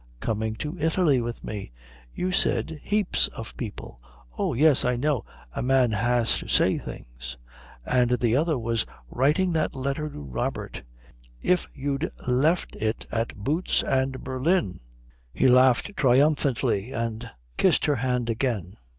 "Coming 0.19 0.55
to 0.55 0.79
Italy 0.79 1.21
with 1.21 1.43
me." 1.43 1.71
"You 2.11 2.31
said 2.31 2.79
heaps 2.81 3.27
of 3.27 3.55
people" 3.55 4.01
"Oh, 4.39 4.55
yes, 4.55 4.83
I 4.83 4.95
know 4.95 5.25
a 5.55 5.61
man 5.61 5.91
has 5.91 6.39
to 6.39 6.47
say 6.47 6.79
things. 6.79 7.37
And 7.85 8.09
the 8.19 8.35
other 8.35 8.57
was 8.57 8.87
writing 9.11 9.53
that 9.53 9.75
letter 9.75 10.09
to 10.09 10.19
Robert. 10.19 10.81
If 11.39 11.67
you'd 11.75 12.09
left 12.27 12.75
it 12.77 13.05
at 13.11 13.35
boots 13.35 13.83
and 13.83 14.23
Berlin!" 14.23 14.79
He 15.35 15.47
laughed 15.47 15.95
triumphantly 15.95 16.91
and 16.91 17.29
kissed 17.57 17.85
her 17.85 17.97
hand 17.97 18.27
again. 18.27 18.77